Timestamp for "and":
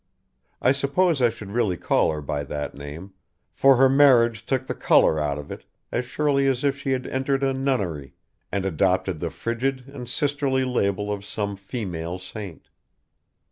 8.51-8.65, 9.89-10.09